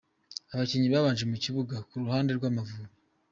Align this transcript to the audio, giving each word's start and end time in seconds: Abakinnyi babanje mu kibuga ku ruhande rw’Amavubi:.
Abakinnyi 0.53 0.87
babanje 0.93 1.23
mu 1.31 1.37
kibuga 1.43 1.75
ku 1.87 1.93
ruhande 2.03 2.31
rw’Amavubi:. 2.37 2.93